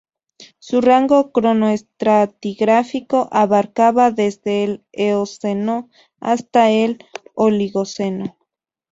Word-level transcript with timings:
Su 0.57 0.81
rango 0.81 1.31
cronoestratigráfico 1.31 3.29
abarcaba 3.31 4.09
desde 4.09 4.63
el 4.63 4.83
Eoceno 4.93 5.91
hasta 6.19 6.71
el 6.71 7.05
Oligoceno. 7.35 8.35